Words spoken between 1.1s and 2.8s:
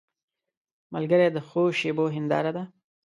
د ښو شېبو هنداره ده